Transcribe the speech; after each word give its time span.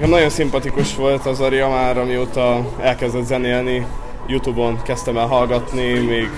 Nekem 0.00 0.14
nagyon 0.14 0.30
szimpatikus 0.30 0.96
volt 0.96 1.26
az 1.26 1.40
Aria 1.40 1.68
már, 1.68 1.98
amióta 1.98 2.64
elkezdett 2.80 3.24
zenélni, 3.24 3.86
Youtube-on 4.26 4.82
kezdtem 4.82 5.16
el 5.16 5.26
hallgatni, 5.26 5.92
még, 5.98 6.30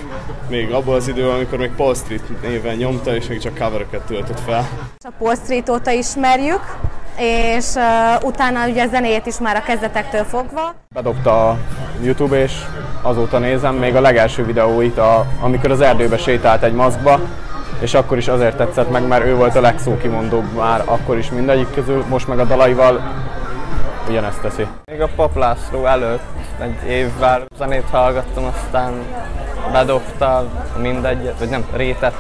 még 0.49 0.73
abból 0.73 0.95
az 0.95 1.09
időben, 1.09 1.35
amikor 1.35 1.59
még 1.59 1.71
Paul 1.77 1.95
Street 1.95 2.43
néven 2.43 2.77
nyomta, 2.77 3.15
és 3.15 3.27
még 3.27 3.39
csak 3.39 3.59
coveröket 3.59 4.01
töltött 4.01 4.41
fel. 4.41 4.69
A 4.99 5.09
Paul 5.19 5.35
Street 5.35 5.69
óta 5.69 5.91
ismerjük, 5.91 6.61
és 7.19 7.67
uh, 7.75 8.25
utána 8.25 8.69
ugye 8.69 8.83
a 8.83 8.89
zenét 8.89 9.27
is 9.27 9.39
már 9.39 9.57
a 9.57 9.63
kezdetektől 9.63 10.25
fogva. 10.25 10.75
Bedobta 10.95 11.49
a 11.49 11.59
Youtube, 12.01 12.43
és 12.43 12.53
azóta 13.03 13.39
nézem, 13.39 13.75
még 13.75 13.97
a 13.97 14.01
legelső 14.01 14.45
videóit, 14.45 14.99
a, 14.99 15.27
amikor 15.41 15.71
az 15.71 15.81
erdőbe 15.81 16.17
sétált 16.17 16.63
egy 16.63 16.75
maszkba, 16.75 17.21
és 17.81 17.95
akkor 17.95 18.17
is 18.17 18.29
azért 18.29 18.57
tetszett 18.57 18.91
meg, 18.91 19.07
mert 19.07 19.25
ő 19.25 19.35
volt 19.35 19.57
a 19.57 19.61
legszókimondóbb 19.61 20.53
már 20.57 20.83
akkor 20.85 21.19
is 21.19 21.31
mindegyik 21.31 21.71
közül, 21.75 22.05
most 22.09 22.29
meg 22.29 22.39
a 22.39 22.45
dalaival 22.45 23.23
ugyanezt 24.09 24.41
teszi. 24.41 24.67
Még 24.85 25.01
a 25.01 25.09
Pop 25.17 25.37
László 25.37 25.87
előtt 25.87 26.23
egy 26.59 26.89
évvel 26.89 27.47
zenét 27.59 27.89
hallgattam, 27.91 28.45
aztán 28.45 28.93
bedobta 29.73 30.45
mindegyet, 30.77 31.39
vagy 31.39 31.49
nem, 31.49 31.67
rétet, 31.73 32.15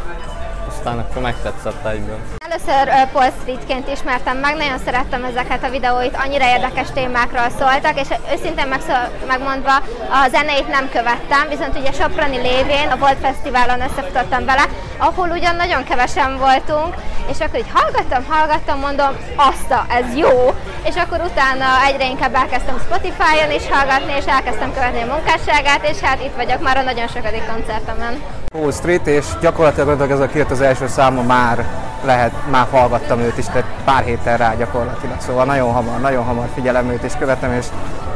aztán 0.85 0.99
akkor 0.99 1.23
megtetszett 1.23 1.87
egyből. 1.87 2.19
Először 2.49 3.09
Paul 3.13 3.31
Streetként 3.41 3.89
ismertem 3.89 4.37
meg, 4.37 4.57
nagyon 4.57 4.79
szerettem 4.79 5.25
ezeket 5.25 5.65
a 5.65 5.71
videóit, 5.71 6.17
annyira 6.25 6.45
érdekes 6.45 6.89
témákról 6.95 7.49
szóltak, 7.59 8.01
és 8.01 8.09
őszintén 8.35 8.67
megszól, 8.67 9.11
megmondva 9.27 9.75
a 10.11 10.29
zeneit 10.31 10.69
nem 10.69 10.89
követtem, 10.89 11.49
viszont 11.49 11.79
ugye 11.79 11.93
Soprani 11.93 12.37
lévén 12.37 12.89
a 12.91 12.97
Volt 12.97 13.19
Fesztiválon 13.21 13.81
összefutottam 13.81 14.45
vele, 14.45 14.65
ahol 14.97 15.29
ugyan 15.29 15.57
nagyon 15.57 15.85
kevesen 15.85 16.39
voltunk, 16.39 16.95
és 17.30 17.41
akkor 17.41 17.59
így 17.59 17.73
hallgattam, 17.73 18.25
hallgattam, 18.29 18.79
mondom, 18.79 19.13
azt 19.37 19.75
ez 19.89 20.17
jó, 20.17 20.55
és 20.85 20.97
akkor 20.97 21.21
utána 21.30 21.67
egyre 21.87 22.07
inkább 22.07 22.35
elkezdtem 22.35 22.79
Spotify-on 22.79 23.51
is 23.51 23.69
hallgatni, 23.71 24.13
és 24.17 24.24
elkezdtem 24.24 24.73
követni 24.74 25.02
a 25.02 25.13
munkásságát, 25.15 25.89
és 25.89 25.99
hát 26.01 26.23
itt 26.23 26.37
vagyok 26.37 26.63
már 26.63 26.77
a 26.77 26.83
nagyon 26.83 27.09
sokadik 27.09 27.46
koncertemen. 27.46 28.41
Wall 28.53 28.73
Street, 28.73 29.07
és 29.07 29.27
gyakorlatilag 29.41 30.11
ez 30.11 30.21
a 30.21 30.27
két 30.27 30.51
az 30.51 30.61
első 30.61 30.87
száma 30.87 31.23
már 31.23 31.67
lehet, 32.05 32.33
már 32.51 32.67
hallgattam 32.71 33.21
őt 33.21 33.39
is, 33.39 33.45
tehát 33.45 33.83
pár 33.85 34.05
héttel 34.05 34.37
rá 34.37 34.55
gyakorlatilag, 34.55 35.21
szóval 35.21 35.45
nagyon 35.45 35.73
hamar, 35.73 36.01
nagyon 36.01 36.25
hamar 36.25 36.49
figyelem 36.55 36.91
őt 36.91 37.03
és 37.03 37.13
követem, 37.19 37.53
és 37.53 37.67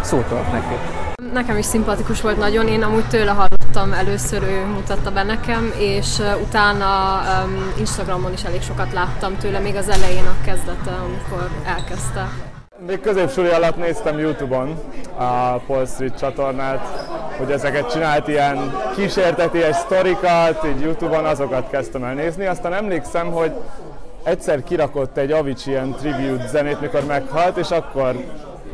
szóltok 0.01 0.53
neki. 0.53 0.75
Nekem 1.33 1.59
is 1.59 1.65
szimpatikus 1.65 2.21
volt 2.21 2.39
nagyon, 2.39 2.69
én 2.69 2.83
amúgy 2.83 3.09
tőle 3.09 3.31
hallottam, 3.31 3.93
először 3.93 4.43
ő 4.43 4.65
mutatta 4.75 5.11
be 5.11 5.23
nekem, 5.23 5.73
és 5.79 6.19
utána 6.43 7.21
um, 7.45 7.73
Instagramon 7.79 8.33
is 8.33 8.43
elég 8.43 8.63
sokat 8.63 8.93
láttam 8.93 9.37
tőle, 9.39 9.59
még 9.59 9.77
az 9.77 9.89
elején 9.89 10.27
a 10.27 10.45
kezdete, 10.45 10.91
amikor 10.91 11.49
elkezdte. 11.65 12.29
Még 12.87 13.01
középsuli 13.01 13.49
alatt 13.49 13.77
néztem 13.77 14.19
Youtube-on 14.19 14.79
a 15.17 15.57
Paul 15.67 15.87
Street 15.87 16.19
csatornát, 16.19 17.06
hogy 17.39 17.51
ezeket 17.51 17.91
csinált 17.91 18.29
ilyen 18.29 18.73
kísérteties 18.95 19.77
sztorikat, 19.77 20.65
így 20.67 20.81
Youtube-on 20.81 21.25
azokat 21.25 21.71
kezdtem 21.71 22.05
el 22.05 22.15
nézni. 22.15 22.47
Aztán 22.47 22.73
emlékszem, 22.73 23.31
hogy 23.31 23.53
egyszer 24.23 24.63
kirakott 24.63 25.17
egy 25.17 25.31
Avicii 25.31 25.73
ilyen 25.73 25.91
tribute 25.91 26.47
zenét, 26.47 26.81
mikor 26.81 27.05
meghalt, 27.05 27.57
és 27.57 27.71
akkor 27.71 28.17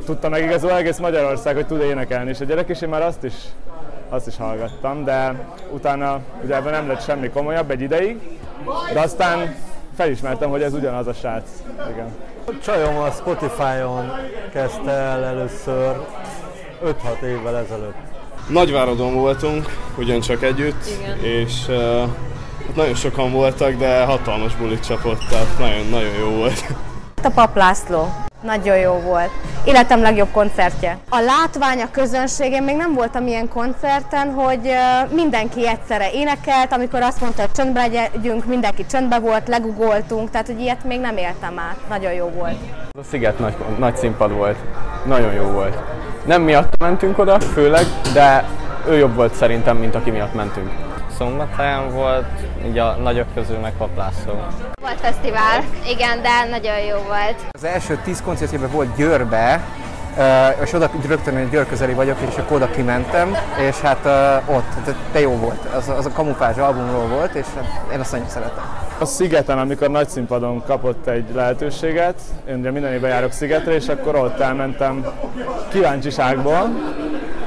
tudta 0.05 0.29
meg 0.29 0.43
igazából 0.43 0.77
egész 0.77 0.99
Magyarország, 0.99 1.55
hogy 1.55 1.67
tud 1.67 1.81
énekelni, 1.81 2.31
és 2.31 2.41
a 2.41 2.45
gyerek, 2.45 2.69
és 2.69 2.81
én 2.81 2.89
már 2.89 3.03
azt 3.03 3.25
is, 3.25 3.35
azt 4.09 4.27
is 4.27 4.37
hallgattam, 4.37 5.05
de 5.05 5.35
utána 5.71 6.21
ugye 6.45 6.55
ebben 6.55 6.73
nem 6.73 6.89
lett 6.89 7.03
semmi 7.03 7.29
komolyabb 7.29 7.71
egy 7.71 7.81
ideig, 7.81 8.19
de 8.93 9.01
aztán 9.01 9.55
felismertem, 9.97 10.51
hogy 10.51 10.63
ez 10.63 10.75
ugyanaz 10.75 11.07
a 11.07 11.13
srác. 11.13 11.49
Igen. 11.91 12.15
Csajom 12.63 12.97
a 12.97 13.11
Spotify-on 13.11 14.13
kezdte 14.53 14.91
el 14.91 15.25
először 15.25 15.97
5-6 16.85 17.23
évvel 17.23 17.57
ezelőtt. 17.57 18.12
Nagyváradon 18.49 19.15
voltunk, 19.15 19.77
ugyancsak 19.99 20.43
együtt, 20.43 20.85
Igen. 21.01 21.19
és 21.19 21.53
uh, 21.69 21.99
hát 22.67 22.77
nagyon 22.77 22.95
sokan 22.95 23.33
voltak, 23.33 23.73
de 23.73 24.05
hatalmas 24.05 24.57
bulit 24.57 24.87
csapott, 24.87 25.21
tehát 25.31 25.59
nagyon-nagyon 25.59 26.15
jó 26.19 26.29
volt. 26.29 26.65
A 27.23 27.29
Pap 27.29 27.57
László. 27.57 28.09
Nagyon 28.43 28.77
jó 28.77 28.93
volt. 28.93 29.31
Életem 29.65 30.01
legjobb 30.01 30.31
koncertje. 30.33 30.99
A 31.09 31.21
látvány, 31.21 31.81
a 31.81 31.91
közönség, 31.91 32.53
én 32.53 32.63
még 32.63 32.77
nem 32.77 32.95
voltam 32.95 33.27
ilyen 33.27 33.49
koncerten, 33.49 34.33
hogy 34.33 34.71
mindenki 35.15 35.69
egyszerre 35.69 36.11
énekelt, 36.13 36.73
amikor 36.73 37.03
azt 37.03 37.21
mondta, 37.21 37.41
hogy 37.41 37.53
csöndbe 37.53 37.87
legyünk, 37.87 38.45
mindenki 38.45 38.87
csöndbe 38.87 39.19
volt, 39.19 39.49
legugoltunk, 39.49 40.31
tehát 40.31 40.47
hogy 40.47 40.61
ilyet 40.61 40.85
még 40.85 41.01
nem 41.01 41.17
éltem 41.17 41.59
át. 41.59 41.77
Nagyon 41.89 42.13
jó 42.13 42.29
volt. 42.29 42.57
A 42.99 43.03
Sziget 43.11 43.39
nagy, 43.39 43.55
nagy 43.79 43.97
színpad 43.97 44.33
volt. 44.33 44.57
Nagyon 45.07 45.33
jó 45.33 45.45
volt. 45.45 45.77
Nem 46.25 46.43
miatt 46.43 46.77
mentünk 46.79 47.19
oda, 47.19 47.41
főleg, 47.41 47.85
de 48.13 48.45
ő 48.89 48.97
jobb 48.97 49.15
volt 49.15 49.35
szerintem, 49.35 49.77
mint 49.77 49.95
aki 49.95 50.11
miatt 50.11 50.35
mentünk. 50.35 50.71
Szombathelyen 51.17 51.91
volt, 51.91 52.27
így 52.67 52.79
a 52.79 52.93
nagyok 52.93 53.27
közül 53.35 53.59
meg 53.59 53.73
Paplászó. 53.79 54.33
Volt 54.81 55.01
fesztivál, 55.01 55.65
igen, 55.89 56.23
de 56.23 56.49
nagyon 56.51 56.79
jó 56.79 56.97
volt. 56.97 57.37
Az 57.51 57.65
első 57.65 57.99
tíz 58.05 58.23
koncertjében 58.23 58.71
volt 58.71 58.97
Győrbe, 58.97 59.61
és 60.63 60.73
oda 60.73 60.91
rögtön 61.07 61.37
egy 61.37 61.51
Győr 61.51 61.67
közeli 61.67 61.93
vagyok, 61.93 62.17
és 62.29 62.37
akkor 62.37 62.57
oda 62.57 62.71
kimentem, 62.71 63.37
és 63.69 63.81
hát 63.81 64.07
ott, 64.47 64.95
te 65.13 65.21
jó 65.21 65.37
volt, 65.37 65.65
az, 65.75 65.89
az 65.89 66.07
a 66.07 66.11
kamufázs 66.11 66.59
albumról 66.59 67.07
volt, 67.07 67.35
és 67.35 67.47
hát 67.55 67.93
én 67.93 68.01
azt 68.01 68.13
nagyon 68.13 68.29
szeretem. 68.29 68.65
A 68.99 69.05
Szigeten, 69.05 69.59
amikor 69.59 69.91
nagy 69.91 70.09
színpadon 70.09 70.63
kapott 70.67 71.07
egy 71.07 71.25
lehetőséget, 71.35 72.21
én 72.49 72.59
ugye 72.59 72.71
minden 72.71 72.93
évben 72.93 73.11
járok 73.11 73.33
Szigetre, 73.33 73.75
és 73.75 73.89
akkor 73.89 74.17
ott 74.17 74.41
elmentem 74.41 75.07
kíváncsiságból, 75.69 76.71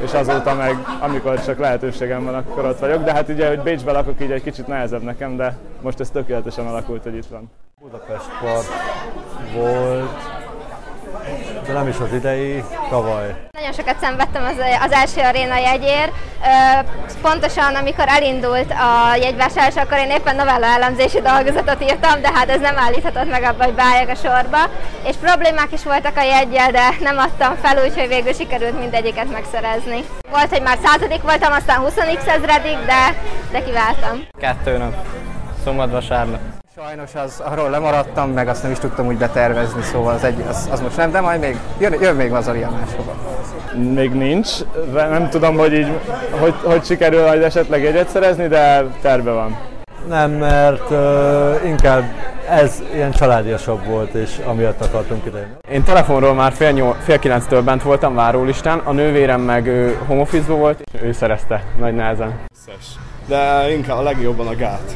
és 0.03 0.13
azóta 0.13 0.53
meg, 0.53 0.77
amikor 0.99 1.43
csak 1.43 1.59
lehetőségem 1.59 2.23
van, 2.23 2.35
akkor 2.35 2.65
ott 2.65 2.79
vagyok. 2.79 3.03
De 3.03 3.13
hát 3.13 3.29
ugye, 3.29 3.47
hogy 3.47 3.59
Bécsbe 3.59 3.91
lakok, 3.91 4.21
így 4.21 4.31
egy 4.31 4.43
kicsit 4.43 4.67
nehezebb 4.67 5.01
nekem, 5.01 5.35
de 5.35 5.57
most 5.81 5.99
ez 5.99 6.09
tökéletesen 6.09 6.67
alakult, 6.67 7.03
hogy 7.03 7.15
itt 7.15 7.27
van. 7.29 7.51
Budapest 7.81 8.29
part 8.41 8.67
volt, 9.53 10.34
de 11.67 11.73
nem 11.73 11.87
is 11.87 11.99
az 11.99 12.13
idei, 12.13 12.63
tavaly. 12.89 13.35
Nagyon 13.51 13.73
sokat 13.73 13.95
szenvedtem 14.01 14.43
az, 14.43 14.57
az 14.85 14.91
első 14.91 15.21
aréna 15.21 15.57
jegyért. 15.57 16.11
Pontosan 17.21 17.75
amikor 17.75 18.05
elindult 18.07 18.71
a 18.71 19.15
jegyvásárlás, 19.15 19.83
akkor 19.83 19.97
én 19.97 20.09
éppen 20.09 20.35
novella 20.35 20.65
elemzési 20.65 21.21
dolgozatot 21.21 21.83
írtam, 21.83 22.21
de 22.21 22.31
hát 22.33 22.49
ez 22.49 22.59
nem 22.59 22.77
állíthatott 22.77 23.29
meg 23.29 23.43
abba, 23.43 23.63
hogy 23.63 23.73
beálljak 23.73 24.09
a 24.09 24.15
sorba. 24.15 24.57
És 25.07 25.15
problémák 25.15 25.71
is 25.71 25.83
voltak 25.83 26.17
a 26.17 26.23
jegyel, 26.23 26.71
de 26.71 26.89
nem 26.99 27.17
adtam 27.17 27.55
fel, 27.61 27.85
úgyhogy 27.85 28.07
végül 28.07 28.33
sikerült 28.33 28.79
mindegyiket 28.79 29.31
megszerezni. 29.31 30.03
Volt, 30.31 30.49
hogy 30.49 30.61
már 30.61 30.77
századik 30.83 31.21
voltam, 31.21 31.51
aztán 31.53 31.79
20 31.79 31.97
ezredik, 32.25 32.77
de, 32.85 33.01
de 33.51 33.63
kiváltam. 33.63 34.27
Kettő 34.39 34.77
nap, 34.77 34.93
szombat, 35.63 35.91
vasárnap. 35.91 36.39
Sajnos 36.77 37.15
az, 37.15 37.39
arról 37.39 37.69
lemaradtam, 37.69 38.29
meg 38.29 38.47
azt 38.47 38.63
nem 38.63 38.71
is 38.71 38.79
tudtam 38.79 39.07
úgy 39.07 39.17
betervezni, 39.17 39.81
szóval 39.81 40.13
az, 40.13 40.23
egy, 40.23 40.43
az, 40.49 40.69
az 40.71 40.81
most 40.81 40.97
nem, 40.97 41.11
de 41.11 41.19
majd 41.19 41.39
még 41.39 41.57
jön, 41.79 42.01
jön 42.01 42.15
még 42.15 42.31
az 42.31 42.47
Aria 42.47 42.69
máshova. 42.69 43.15
Még 43.93 44.11
nincs, 44.11 44.49
nem 44.93 45.29
tudom, 45.29 45.57
hogy 45.57 45.73
így, 45.73 45.87
hogy, 46.39 46.53
hogy 46.63 46.85
sikerül 46.85 47.25
majd 47.25 47.41
esetleg 47.41 47.85
egyet 47.85 48.09
szerezni, 48.09 48.47
de 48.47 48.83
terve 49.01 49.31
van. 49.31 49.57
Nem, 50.07 50.31
mert 50.31 50.89
uh, 50.89 51.65
inkább 51.65 52.03
ez 52.49 52.83
ilyen 52.93 53.11
családiasabb 53.11 53.85
volt, 53.85 54.13
és 54.13 54.41
amiatt 54.45 54.81
akartunk 54.81 55.25
ide. 55.25 55.49
Én 55.71 55.83
telefonról 55.83 56.33
már 56.33 56.51
fél, 56.51 56.71
nyol, 56.71 56.95
fél 57.03 57.19
kilenctől 57.19 57.61
bent 57.61 57.83
voltam 57.83 58.15
várólistán, 58.15 58.79
a 58.79 58.91
nővérem 58.91 59.41
meg 59.41 59.71
home 60.07 60.21
office 60.21 60.51
volt, 60.51 60.81
és 60.93 61.01
ő 61.01 61.11
szerezte 61.11 61.63
nagy 61.77 61.95
nehezen. 61.95 62.39
De 63.27 63.71
inkább 63.71 63.97
a 63.97 64.01
legjobban 64.01 64.47
a 64.47 64.55
gát. 64.55 64.95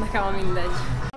Nekem 0.00 0.22
a 0.22 0.30
mindegy. 0.36 0.70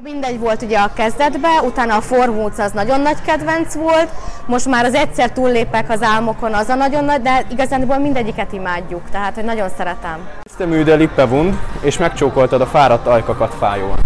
Mindegy 0.04 0.40
volt 0.40 0.62
ugye 0.62 0.80
a 0.80 0.94
kezdetben, 0.94 1.64
utána 1.64 1.96
a 1.96 2.02
Formúc 2.02 2.60
az 2.60 2.72
nagyon 2.72 3.02
nagy 3.02 3.22
kedvenc 3.26 3.74
volt, 3.74 4.10
most 4.46 4.66
már 4.66 4.86
az 4.86 4.94
egyszer 4.94 5.32
túllépek 5.32 5.90
az 5.90 6.02
álmokon, 6.02 6.54
az 6.54 6.70
a 6.70 6.76
nagyon 6.76 7.04
nagy, 7.04 7.22
de 7.22 7.46
igazándiból 7.52 7.98
mindegyiket 7.98 8.54
imádjuk, 8.54 9.02
tehát 9.12 9.36
hogy 9.36 9.44
nagyon 9.44 9.70
szeretem. 9.78 10.28
Ezt 10.44 10.70
Müde 10.70 10.96
Lippevund, 10.96 11.60
és 11.82 11.98
megcsókoltad 11.98 12.62
a 12.62 12.66
fáradt 12.66 13.08
ajkakat 13.08 13.54
fájóan. 13.54 14.00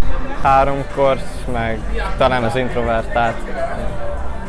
Háromkor, 0.43 1.17
meg 1.53 1.79
talán 2.17 2.43
az 2.43 2.55
introvertált, 2.55 3.35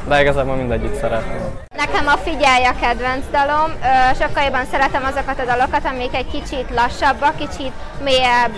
de 0.09 0.21
igazából 0.21 0.57
mindegyik 0.57 0.95
szeretem. 0.95 1.52
Nekem 1.77 2.07
a 2.07 2.17
Figyelj 2.17 2.65
a 2.65 2.75
kedvenc 2.81 3.25
dalom, 3.31 3.71
sokkal 4.21 4.43
jobban 4.45 4.65
szeretem 4.71 5.05
azokat 5.05 5.39
a 5.39 5.45
dalokat, 5.45 5.85
amik 5.85 6.15
egy 6.15 6.31
kicsit 6.31 6.67
lassabbak, 6.75 7.37
kicsit 7.37 7.73
mélyebb 8.05 8.55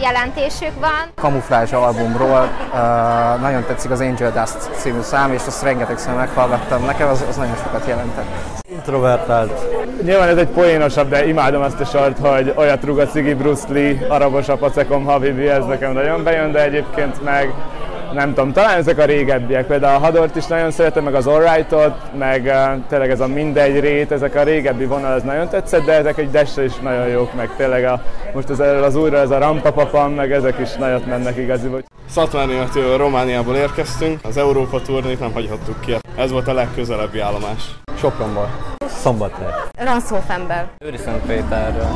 jelentésük 0.00 0.80
van. 0.80 1.02
Kamuflázs 1.14 1.72
albumról 1.72 2.48
nagyon 3.40 3.64
tetszik 3.66 3.90
az 3.90 4.00
Angel 4.00 4.30
Dust 4.30 4.56
című 4.76 5.00
szám, 5.00 5.32
és 5.32 5.42
azt 5.46 5.62
rengetegszer 5.62 6.14
meghallgattam. 6.14 6.84
Nekem 6.84 7.08
az, 7.08 7.24
az 7.28 7.36
nagyon 7.36 7.56
sokat 7.56 7.86
jelentett. 7.86 8.26
Introvertált. 8.70 9.60
Nyilván 10.02 10.28
ez 10.28 10.36
egy 10.36 10.48
poénosabb, 10.48 11.08
de 11.08 11.26
imádom 11.26 11.62
azt 11.62 11.80
a 11.80 11.84
sort, 11.84 12.18
hogy 12.18 12.54
olyat 12.56 12.84
rúg 12.84 12.98
a 12.98 13.06
Cigi 13.06 13.34
Bruce 13.34 13.66
Lee, 13.68 14.06
arabos 14.08 14.48
a 14.48 14.56
pacekom 14.56 15.04
habibi, 15.04 15.48
ez 15.48 15.64
nekem 15.64 15.92
nagyon 15.92 16.22
bejön, 16.22 16.52
de 16.52 16.62
egyébként 16.62 17.22
meg 17.22 17.52
nem 18.12 18.34
tudom, 18.34 18.52
talán 18.52 18.78
ezek 18.78 18.98
a 18.98 19.04
régebbiek, 19.04 19.66
például 19.66 19.96
a 19.96 20.04
Hadort 20.04 20.36
is 20.36 20.46
nagyon 20.46 20.70
szeretem, 20.70 21.04
meg 21.04 21.14
az 21.14 21.26
Alright-ot, 21.26 21.94
meg 22.18 22.44
uh, 22.44 22.86
tényleg 22.88 23.10
ez 23.10 23.20
a 23.20 23.26
mindegy 23.26 23.80
rét, 23.80 24.12
ezek 24.12 24.34
a 24.34 24.42
régebbi 24.42 24.84
vonal, 24.84 25.14
ez 25.14 25.22
nagyon 25.22 25.48
tetszett, 25.48 25.84
de 25.84 25.92
ezek 25.92 26.18
egy 26.18 26.30
desre 26.30 26.64
is 26.64 26.76
nagyon 26.76 27.06
jók, 27.06 27.34
meg 27.34 27.50
tényleg 27.56 27.84
a, 27.84 28.02
most 28.34 28.48
az, 28.48 28.60
az 28.60 28.96
újra 28.96 29.18
ez 29.18 29.30
a 29.30 29.38
Rampapapam, 29.38 30.12
meg 30.12 30.32
ezek 30.32 30.58
is 30.58 30.74
nagyot 30.74 31.06
mennek 31.06 31.36
igaziból. 31.36 31.82
Szatmáriától 32.08 32.96
Romániából 32.96 33.54
érkeztünk, 33.54 34.20
az 34.24 34.36
Európa 34.36 34.82
turnét 34.82 35.20
nem 35.20 35.32
hagyhattuk 35.32 35.80
ki. 35.80 35.96
Ez 36.16 36.30
volt 36.30 36.48
a 36.48 36.52
legközelebbi 36.52 37.18
állomás. 37.18 37.62
Sopronból. 37.98 38.48
Szombathely. 38.86 39.52
Ranszhofenben. 39.78 40.68
Őri 40.84 40.96
Szentpéterről. 40.96 41.86